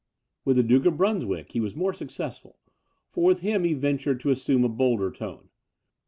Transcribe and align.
With 0.43 0.55
the 0.57 0.63
Duke 0.63 0.87
of 0.87 0.97
Brunswick 0.97 1.51
he 1.51 1.59
was 1.59 1.75
more 1.75 1.93
successful, 1.93 2.57
for 3.07 3.23
with 3.23 3.41
him 3.41 3.63
he 3.65 3.75
ventured 3.75 4.19
to 4.21 4.31
assume 4.31 4.63
a 4.63 4.67
bolder 4.67 5.11
tone. 5.11 5.49